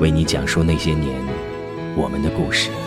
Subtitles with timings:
[0.00, 1.20] 为你讲述那些年
[1.96, 2.83] 我们的故事。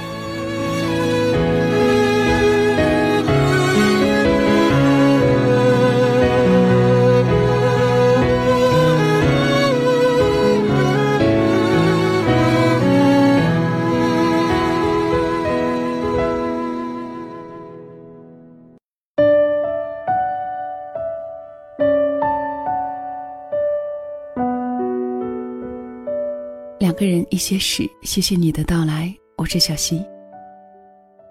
[26.98, 30.04] 个人一些事，谢谢你的到来，我是小溪。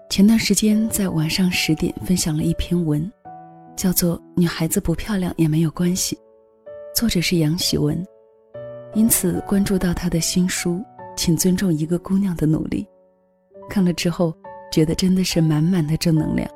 [0.09, 3.11] 前段时间在晚上十点分享了一篇文，
[3.75, 6.15] 叫做《女孩子不漂亮也没有关系》，
[6.95, 8.01] 作者是杨喜文，
[8.93, 10.75] 因此关注到她的新书
[11.17, 12.87] 《请尊重一个姑娘的努力》，
[13.69, 14.33] 看了之后
[14.71, 16.49] 觉得真的是满满的正能量。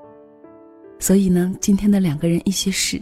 [1.00, 2.98] 所以呢，今天的两个人一些事，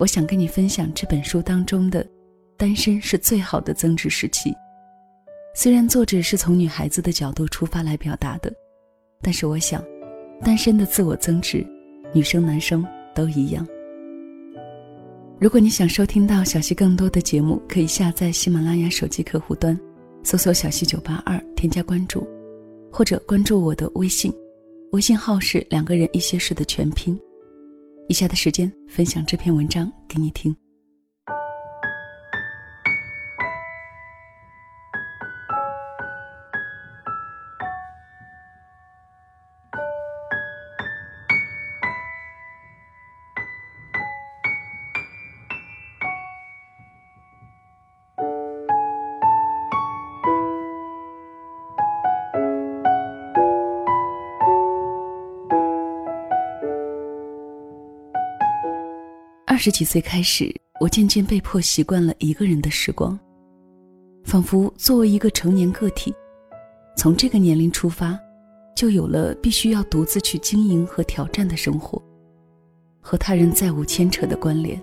[0.00, 2.04] 我想跟你分享这本书当中的
[2.58, 4.52] “单身是最好的增值时期”。
[5.56, 8.52] 虽然作者是从女孩子的角度出发来表达的，
[9.22, 9.82] 但是我想，
[10.42, 11.64] 单身的自我增值，
[12.12, 12.84] 女生男生
[13.14, 13.64] 都一样。
[15.38, 19.78] 如果你想收听到小溪更多的节目，可以下载喜马拉雅手机客户端，
[20.24, 22.26] 搜索“小溪九八二”，添加关注，
[22.90, 24.32] 或者关注我的微信，
[24.90, 27.16] 微信号是“两个人一些事”的全拼。
[28.08, 30.54] 以下的时间分享这篇文章给你听。
[59.64, 63.18] 十几岁开始，我渐渐被迫习惯了一个人的时光，
[64.22, 66.14] 仿佛作为一个成年个体，
[66.98, 68.14] 从这个年龄出发，
[68.76, 71.98] 就有了必须要独自去经营和挑战的生活，
[73.00, 74.78] 和他人再无牵扯的关联。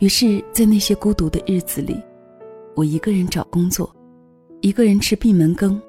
[0.00, 1.96] 于是，在那些孤独的日子里，
[2.74, 3.94] 我一个人找工作，
[4.62, 5.80] 一个人吃闭门羹，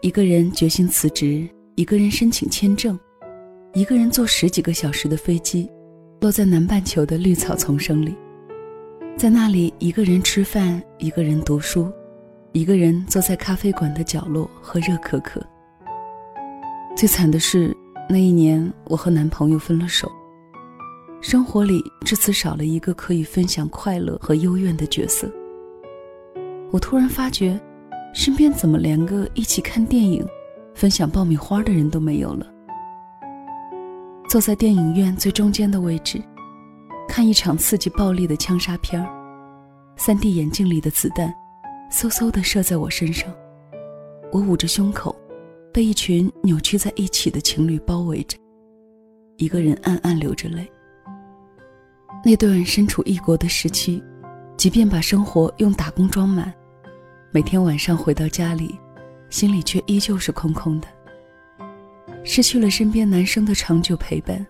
[0.00, 2.98] 一个人决心辞职，一个人申请签证，
[3.72, 5.70] 一个人坐十几个小时的飞机。
[6.22, 8.14] 落在南半球的绿草丛生里，
[9.16, 11.90] 在那里一个人吃饭，一个人读书，
[12.52, 15.44] 一个人坐在咖啡馆的角落喝热可可。
[16.96, 17.76] 最惨的是，
[18.08, 20.08] 那一年我和男朋友分了手，
[21.20, 25.28] 生活里至此少了一个可以分享快乐和幽怨的角色。
[26.70, 27.60] 我突然发觉，
[28.14, 30.24] 身边怎么连个一起看电影、
[30.72, 32.46] 分享爆米花的人都没有了。
[34.32, 36.18] 坐在电影院最中间的位置，
[37.06, 39.06] 看一场刺激暴力的枪杀片儿，
[39.98, 41.30] 三 D 眼镜里的子弹，
[41.92, 43.30] 嗖嗖地射在我身上。
[44.32, 45.14] 我捂着胸口，
[45.70, 48.38] 被一群扭曲在一起的情侣包围着，
[49.36, 50.66] 一个人暗暗流着泪。
[52.24, 54.02] 那段身处异国的时期，
[54.56, 56.50] 即便把生活用打工装满，
[57.32, 58.80] 每天晚上回到家里，
[59.28, 60.88] 心里却依旧是空空的。
[62.24, 64.46] 失去了身边男生的长久陪伴，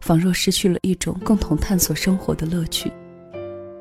[0.00, 2.90] 仿若失去了一种共同探索生活的乐趣。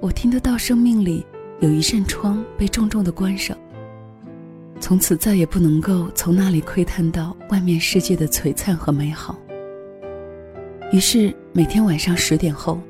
[0.02, 1.26] 我听得到生命里
[1.60, 3.56] 有一扇窗被重重的关上，
[4.80, 9.38] 从此再也不能够从那里窥探到外面世界的璀璨和美好。
[10.92, 12.81] 于是每天晚上十点后，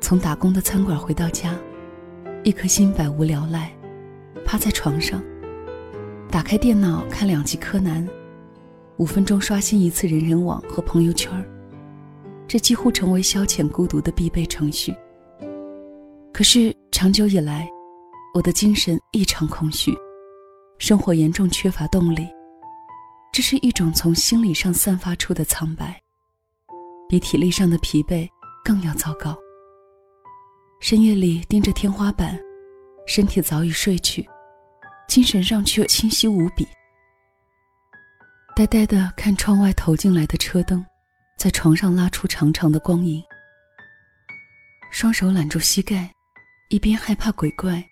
[0.00, 1.56] 从打工的餐馆回到家，
[2.44, 3.72] 一颗心百无聊赖，
[4.44, 5.22] 趴在床上，
[6.30, 8.06] 打开电脑看两集柯南。
[9.02, 11.44] 五分钟刷新一次人人网和朋友圈
[12.46, 14.94] 这几乎成为消遣孤独的必备程序。
[16.32, 17.68] 可是长久以来，
[18.32, 19.92] 我的精神异常空虚，
[20.78, 22.28] 生活严重缺乏动力。
[23.32, 26.00] 这是一种从心理上散发出的苍白，
[27.08, 28.28] 比体力上的疲惫
[28.64, 29.36] 更要糟糕。
[30.78, 32.38] 深夜里盯着天花板，
[33.08, 34.24] 身体早已睡去，
[35.08, 36.64] 精神上却清晰无比。
[38.54, 40.84] 呆呆地看窗外投进来的车灯，
[41.38, 43.22] 在床上拉出长长的光影。
[44.90, 46.12] 双手揽住膝盖，
[46.68, 47.82] 一边害怕鬼怪，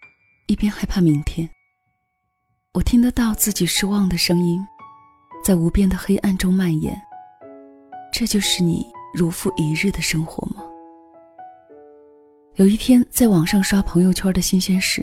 [0.48, 1.48] 一边害怕明天。
[2.74, 4.60] 我听得到自己失望的声音。
[5.42, 6.94] 在无边的黑暗中蔓延。
[8.12, 8.84] 这就是你
[9.14, 10.62] 如复一日的生活吗？
[12.56, 15.02] 有一天，在网上刷朋友圈的新鲜事，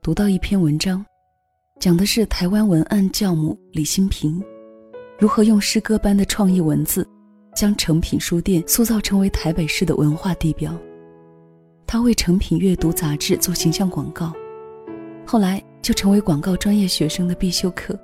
[0.00, 1.04] 读到一篇文章，
[1.80, 4.40] 讲的是台湾文案教母李新平，
[5.18, 7.06] 如何用诗歌般的创意文字，
[7.54, 10.76] 将诚品书店塑造成为台北市的文化地标。
[11.86, 14.32] 他为诚品阅读杂志做形象广告，
[15.24, 17.98] 后来就成为广告专业学生的必修课。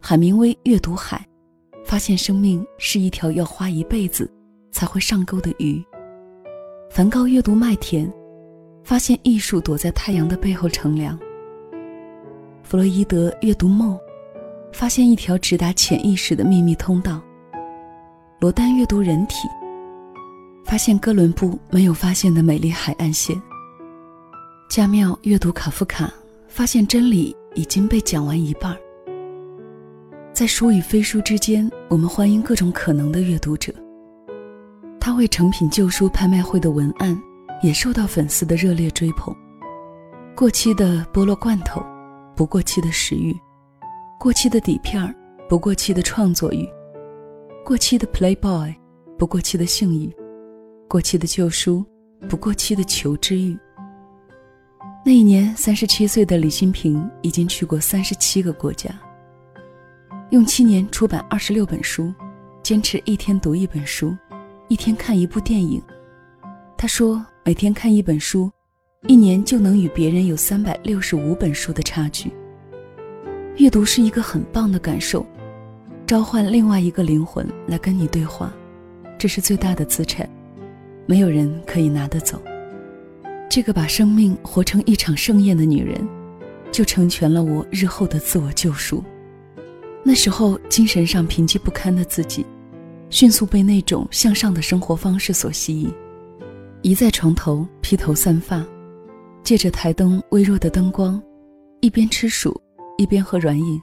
[0.00, 1.24] 海明威阅读海，
[1.84, 4.28] 发现生命是一条要花一辈子
[4.72, 5.80] 才会上钩的鱼。
[6.90, 8.12] 梵高阅读麦田，
[8.82, 11.16] 发现艺术躲在太阳的背后乘凉。
[12.64, 13.96] 弗洛伊德阅读梦，
[14.72, 17.20] 发现一条直达潜意识的秘密通道。
[18.40, 19.46] 罗丹阅读人体，
[20.64, 23.40] 发现哥伦布没有发现的美丽海岸线。
[24.68, 26.12] 加缪阅读卡夫卡，
[26.48, 28.78] 发现真理已经被讲完一半儿。
[30.32, 33.72] 在书与非书之间，我们欢迎各种可能的阅读者。
[34.98, 37.20] 他为成品旧书拍卖会的文案，
[37.62, 39.32] 也受到粉丝的热烈追捧。
[40.34, 41.84] 过期的菠萝罐头，
[42.34, 43.34] 不过期的食欲；
[44.22, 45.12] 过期的底片儿，
[45.48, 46.64] 不过期的创作欲；
[47.64, 48.72] 过期的 Playboy，
[49.18, 50.08] 不过期的性欲；
[50.88, 51.84] 过期的旧书，
[52.28, 53.58] 不过期的求知欲。
[55.04, 58.90] 那一年，三十七岁的李新平已经去过三十七个国家。
[60.30, 62.14] 用七年出版二十六本书，
[62.62, 64.16] 坚持一天读一本书，
[64.68, 65.82] 一天看一部电影。
[66.78, 68.48] 他说，每天看一本书，
[69.08, 72.32] 一年就能与别人有三百六十五本书的差距。
[73.56, 75.26] 阅读是一个很棒的感受，
[76.06, 78.50] 召唤另外一个灵魂来跟你对话，
[79.18, 80.28] 这是最大的资产，
[81.06, 82.42] 没有人可以拿得走。
[83.50, 86.00] 这个把生命活成一场盛宴的女人，
[86.70, 89.04] 就成全了我日后的自我救赎。
[90.02, 92.46] 那时候精神上贫瘠不堪的自己，
[93.10, 95.92] 迅速被那种向上的生活方式所吸引，
[96.80, 98.64] 倚在床头披头散发，
[99.44, 101.22] 借着台灯微弱的灯光，
[101.80, 102.58] 一边吃薯
[102.98, 103.80] 一边喝软饮，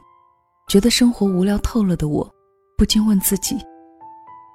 [0.67, 2.29] 觉得生活无聊透了的我，
[2.77, 3.57] 不禁问自己：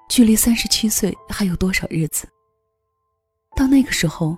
[0.08, 2.28] 距离三十七岁还有多少日子？
[3.56, 4.36] 到那个时候，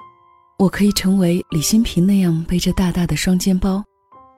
[0.59, 3.85] 我可以成为李新平那样背着大大的双肩包，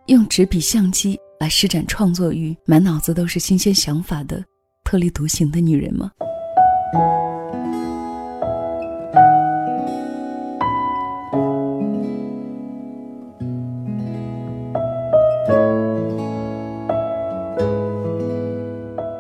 [0.07, 1.19] 用纸笔相机。
[1.41, 4.45] 来施展创作欲、满脑子都是新鲜想法的
[4.83, 6.11] 特立独行的女人吗？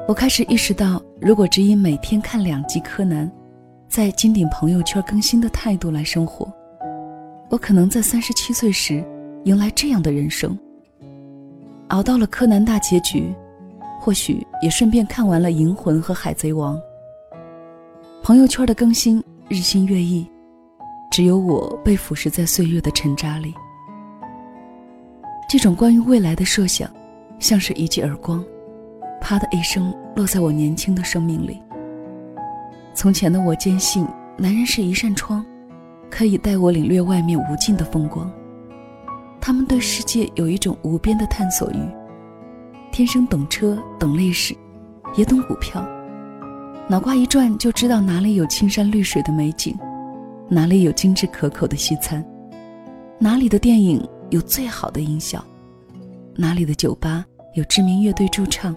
[0.09, 3.31] 我开始意识到，如果只以每天看两集柯南，
[3.91, 6.51] 在金顶朋友圈更新的态度来生活，
[7.51, 9.05] 我可能在三十七岁时
[9.45, 10.59] 迎来这样的人生。
[11.89, 13.35] 熬到了柯南大结局，
[14.01, 16.75] 或许也顺便看完了《银魂》和《海贼王》。
[18.23, 20.27] 朋友圈的更新日新月异，
[21.11, 23.53] 只有我被腐蚀在岁月的尘渣里。
[25.51, 26.91] 这种关于未来的设想，
[27.39, 28.43] 像是一记耳光，
[29.21, 31.63] 啪的一声落在我年轻的生命里。
[32.95, 34.07] 从前的我坚信，
[34.37, 35.45] 男人是一扇窗，
[36.11, 38.31] 可以带我领略外面无尽的风光。
[39.41, 41.79] 他们对世界有一种无边的探索欲，
[42.91, 44.55] 天生懂车、懂历史，
[45.15, 45.87] 也懂股票，
[46.89, 49.79] 脑瓜一转就知道哪里有青山绿水的美景，
[50.49, 52.25] 哪里有精致可口的西餐，
[53.19, 55.43] 哪里的电影有最好的音效，
[56.35, 58.75] 哪里的酒吧有知名乐队驻唱。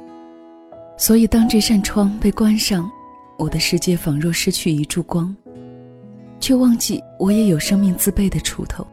[1.01, 2.87] 所以，当这扇窗被关上，
[3.35, 5.35] 我的世界仿若失去一束光，
[6.39, 8.85] 却忘记我也有生命自备的锄头。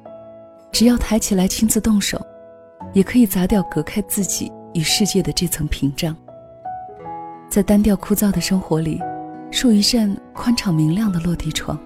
[0.73, 2.19] 只要抬起来亲自动手，
[2.95, 6.17] 也可以砸掉隔开自己与世界的这层屏障。
[7.47, 8.99] 在单调枯燥的生活里，
[9.51, 11.79] 竖一扇宽敞明亮的落地窗。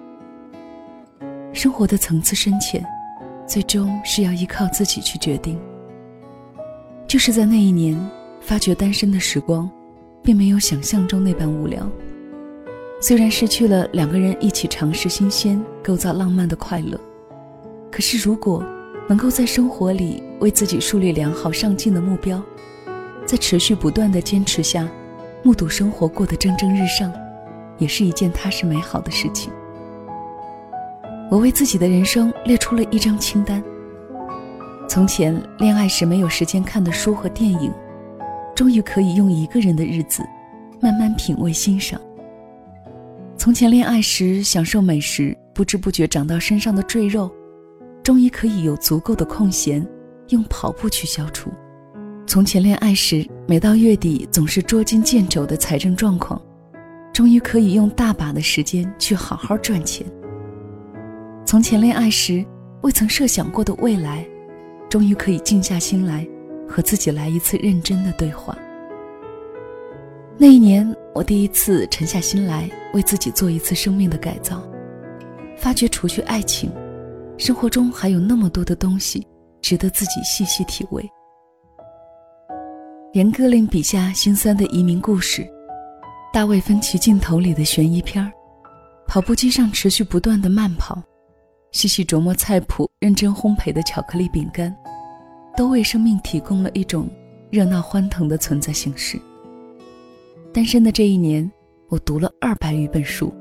[1.53, 2.81] 生活的层次深浅，
[3.45, 5.59] 最终是要依靠自己去决定。
[7.09, 7.99] 就是在那一年，
[8.41, 9.69] 发觉单身的时光，
[10.23, 11.89] 并没有想象中那般无聊。
[13.01, 16.99] 虽然失去了两个人一起尝试新鲜、构造浪漫的快乐。
[17.91, 18.65] 可是，如果
[19.09, 22.41] 能够在生活里为自己树立良好上进的目标，
[23.27, 24.89] 在持续不断的坚持下，
[25.43, 27.13] 目睹生活过得蒸蒸日上，
[27.79, 29.53] 也是一件踏实美好的事情。
[31.31, 33.63] 我为自己的人生列出了一张清单。
[34.89, 37.73] 从前恋爱时没有时间看的书和电影，
[38.63, 40.23] 终于可以用一个人的日子，
[40.81, 42.01] 慢慢品味欣赏。
[43.37, 47.29] 从前恋爱时享受美食，不知不觉长到身上的赘肉，
[48.05, 49.85] 终于可以有足够的空闲，
[50.29, 51.51] 用跑步去消除。
[52.25, 56.41] 从前恋爱时，每到月底总是捉襟见肘的财政状况，
[57.13, 60.07] 终于可以用大把的时间去好好赚钱。
[61.45, 62.47] 从前恋爱时，
[62.83, 64.25] 未曾设想过的未来。
[64.89, 66.25] 终于可以静下心来，
[66.73, 68.57] 和自己来一次认真的对话。
[70.39, 74.67] 那一年，我第一次沉下心来，为自己做一次生命的改造，
[75.59, 76.73] 发觉除去爱情，
[77.37, 79.27] 生活中还有那么多的东西
[79.61, 81.07] 值得自己细细体味。
[83.13, 85.47] 严歌苓笔下心酸的移民故事，
[86.33, 88.33] 大卫芬奇镜头里的悬疑片儿，
[89.07, 91.01] 跑步机上持续不断的慢跑。
[91.73, 94.75] 细细琢磨菜谱，认真烘焙的巧克力饼干，
[95.57, 97.09] 都为生命提供了一种
[97.51, 99.21] 热闹欢腾的存在形式。
[100.53, 101.51] 单身的这一年，
[101.89, 103.33] 我读了二百余本书，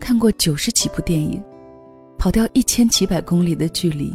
[0.00, 1.42] 看过九十几部电影，
[2.18, 4.12] 跑掉一千几百公里的距离，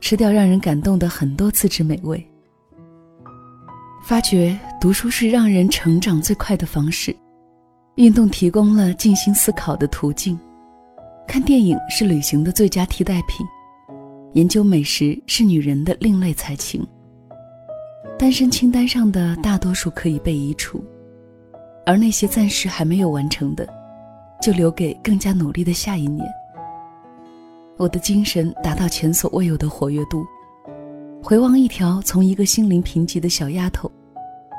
[0.00, 2.24] 吃掉让人感动的很多自制美味。
[4.04, 7.14] 发觉读书是让人成长最快的方式，
[7.96, 10.38] 运动提供了静心思考的途径。
[11.26, 13.44] 看电影是旅行的最佳替代品，
[14.36, 16.86] 研究美食是女人的另类才情。
[18.18, 20.84] 单身清单上的大多数可以被移除，
[21.86, 23.66] 而那些暂时还没有完成的，
[24.42, 26.22] 就留给更加努力的下一年。
[27.78, 30.22] 我的精神达到前所未有的活跃度，
[31.22, 33.90] 回望一条从一个心灵贫瘠的小丫头，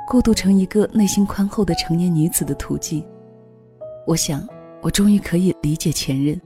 [0.10, 3.06] 过渡成一个内心宽厚的成年女子的途径，
[4.08, 4.44] 我想，
[4.82, 6.40] 我终于可以理解前任。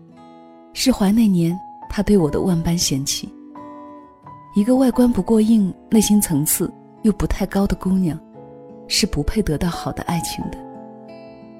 [0.73, 1.57] 释怀那年
[1.93, 3.29] 他对我的万般嫌弃。
[4.55, 6.71] 一个外观不过硬、内心层次
[7.01, 8.17] 又不太高的姑娘，
[8.87, 10.57] 是不配得到好的爱情的。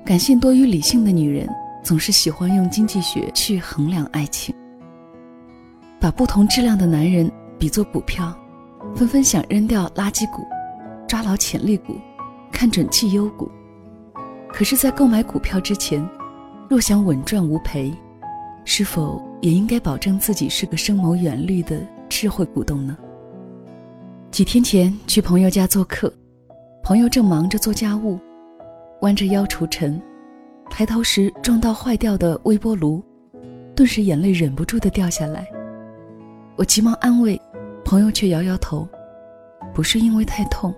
[0.06, 1.50] 感性多于理性的女人，
[1.84, 4.56] 总是喜欢用经济学去衡量爱情，
[6.00, 8.34] 把不同质量的男人比作股票，
[8.96, 10.46] 纷纷想扔掉垃圾股，
[11.08, 11.94] 抓牢潜力股，
[12.54, 13.52] 看准绩优股。
[14.50, 16.06] 可是，在购买股票之前，
[16.70, 17.94] 若想稳赚无赔。
[18.64, 22.96] 是否也应该保证自己是个深谋远虑的智慧股东呢？
[24.30, 26.14] 几天前去朋友家做客，
[26.84, 28.20] 朋友正忙着做家务，
[29.02, 30.00] 弯着腰除尘，
[30.70, 33.04] 抬头时撞到坏掉的微波炉，
[33.76, 35.46] 顿时眼泪忍不住的掉下来。
[36.56, 37.42] 我急忙安慰，
[37.84, 38.88] 朋友却摇摇头，
[39.74, 40.74] 不是因为太痛，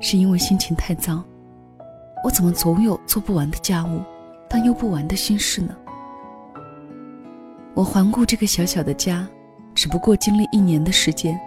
[0.00, 1.24] 是因为心情太糟。
[2.22, 4.00] 我怎么总有做不完的家务，
[4.48, 5.74] 但又不完的心事呢？
[7.74, 9.26] 我环顾这个小小的家，
[9.74, 11.40] 只不过经历一年的时间，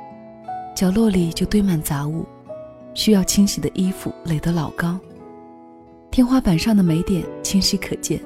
[0.76, 2.26] 角落里就堆满杂物，
[2.96, 5.00] 需要清洗的衣服垒得老高，
[6.10, 8.20] 天花板上的霉点清晰可见，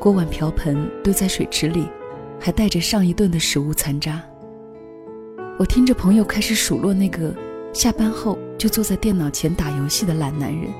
[0.00, 1.86] 锅碗瓢盆堆在水池里，
[2.40, 4.22] 还带着上一顿的食物残渣。
[5.58, 7.34] 我听着朋友开始数落那个
[7.74, 10.70] 下班后就坐在电脑前打游戏的懒男人，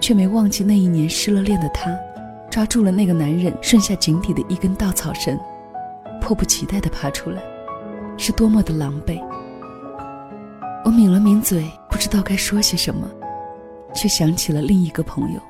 [0.00, 1.94] 却没忘记那一年失了恋的他。
[2.56, 5.38] 抓住了那个男人剩下井底的一根稻草绳，
[6.22, 7.42] 迫不及待地爬出来，
[8.16, 9.22] 是多么的狼狈。
[10.82, 13.06] 我抿了抿嘴，不知道该说些什么，
[13.94, 15.40] 却想起了另一个朋友。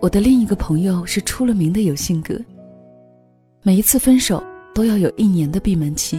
[0.00, 2.34] 我的另一个朋友是出了名的有性格，
[3.62, 4.42] 每一次分手
[4.74, 6.18] 都要有一年的闭门期，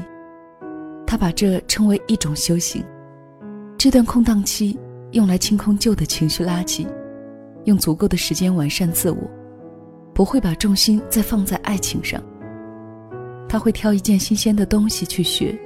[1.08, 2.86] 他把这称为一种修行。
[3.80, 4.78] 这段空档期
[5.14, 6.86] 用来清空旧的情绪垃圾。
[7.66, 9.18] 用足够的时间完善自我，
[10.14, 12.22] 不会把重心再放在爱情上。
[13.48, 15.58] 他会挑一件新鲜的东西去学，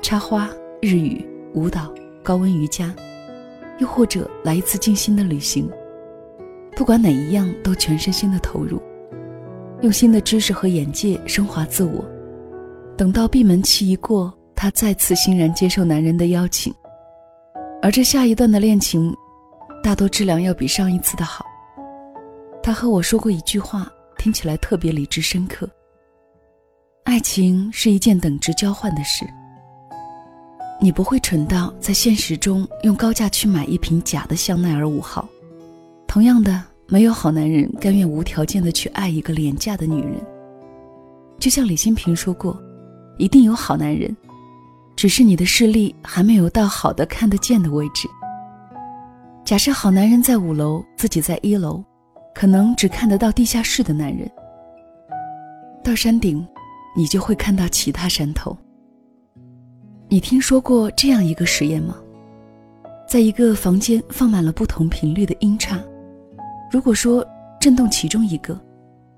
[0.00, 0.48] 插花、
[0.80, 2.94] 日语、舞蹈、高温瑜伽，
[3.78, 5.68] 又或者来一次静心的旅行。
[6.76, 8.80] 不管哪一样，都全身心的投入，
[9.82, 12.04] 用新的知识和眼界升华自我。
[12.96, 16.72] 等到闭门期一过，他再次欣然接受男人的邀请，
[17.82, 19.14] 而这下一段的恋情。
[19.82, 21.44] 大多质量要比上一次的好。
[22.62, 25.68] 他和我说过一句话，听起来特别理智深刻。
[27.04, 29.26] 爱情是一件等值交换的事。
[30.80, 35.28] 你不会蠢到在现实中用高价去买一瓶假的香奈儿五号。
[36.06, 40.20] 同样的，没有好男人甘愿无条件的去爱一个廉价的女人。
[41.38, 42.60] 就像李新平说过，
[43.16, 44.14] 一定有好男人，
[44.94, 48.08] 只是你的视力还没有到好的看得见的位置。
[49.50, 51.82] 假设好男人在五楼，自己在一楼，
[52.32, 54.30] 可能只看得到地下室的男人。
[55.82, 56.46] 到山顶，
[56.94, 58.56] 你就会看到其他山头。
[60.08, 61.96] 你听说过这样一个实验吗？
[63.08, 65.80] 在一个房间放满了不同频率的音叉，
[66.70, 67.26] 如果说
[67.60, 68.56] 震动其中一个，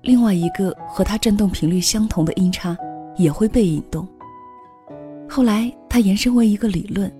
[0.01, 2.75] 另外一个和它振动频率相同的音叉。
[3.17, 4.07] 也会被引动。
[5.29, 7.13] 后来，它延伸为一个理论，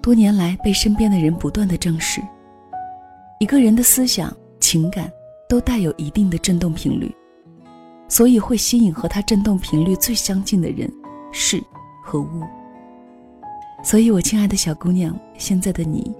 [0.00, 2.22] 多年来被身边的人不断的证实：
[3.40, 5.10] 一个人的思想、情感
[5.48, 7.14] 都带有一定的振动频率，
[8.08, 10.90] 所以会吸引和他振动频率最相近的人、
[11.32, 11.62] 事
[12.02, 12.42] 和物。
[13.82, 16.14] 所以，我亲爱的小姑娘，现在的你，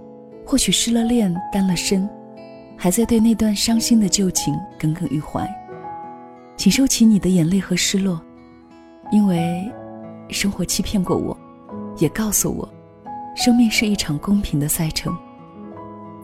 [0.45, 2.07] 或许失了恋、单了身，
[2.77, 5.49] 还在对那段伤心的旧情耿耿于怀，
[6.59, 8.21] 请收起你的眼泪和失落。
[9.11, 9.73] 因为，
[10.29, 11.35] 生活欺骗过我，
[11.97, 12.69] 也告诉我，
[13.35, 15.17] 生命是一场公平的赛程。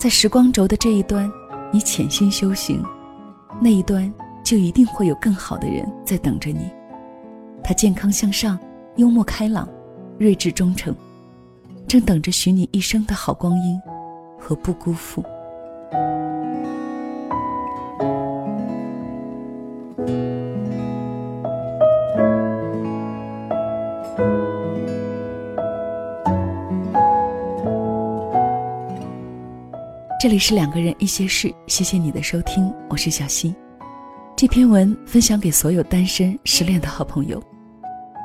[0.01, 1.31] 在时光轴的这一端，
[1.71, 2.83] 你潜心修行，
[3.61, 4.11] 那一端
[4.43, 6.71] 就一定会有更好的人在等着你。
[7.63, 8.59] 他健康向上，
[8.97, 9.69] 幽默开朗，
[10.17, 10.97] 睿智忠诚，
[11.87, 13.79] 正等着许你一生的好光阴
[14.39, 15.23] 和不辜负。
[30.21, 33.55] 这里是两个人一些事，谢谢你的收听，我是小溪。
[34.37, 37.43] 这篇文分享给所有单身失恋的好朋友，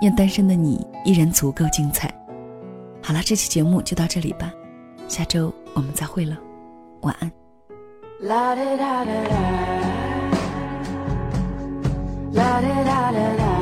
[0.01, 2.13] 愿单身的你依然足够精彩。
[3.01, 4.51] 好了，这期节目就到这里吧，
[5.07, 6.37] 下周我们再会了，
[7.03, 7.31] 晚安。
[8.27, 9.47] all because of love,
[12.35, 13.54] all because of love.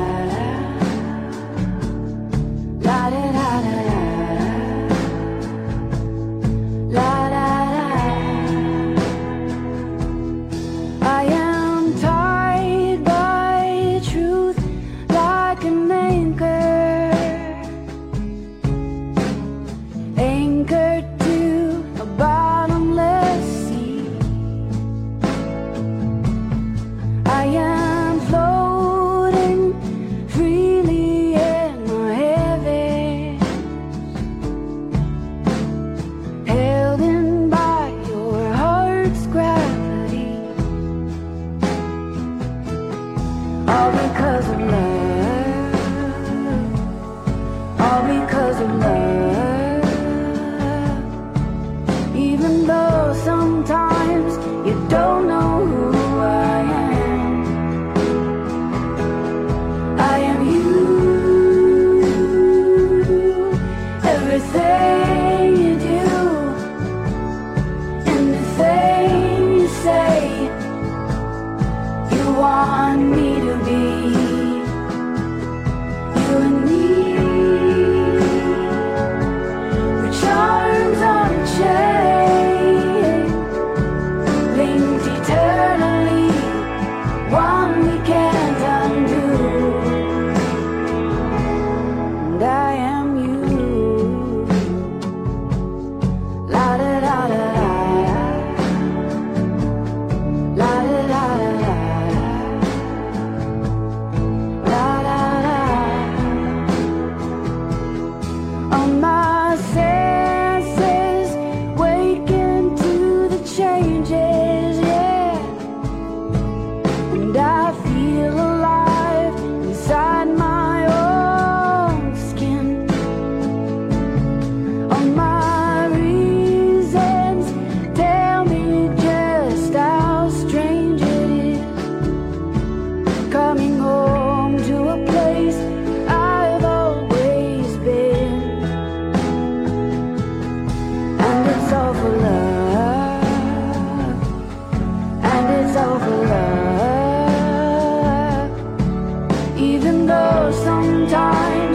[151.08, 151.73] time.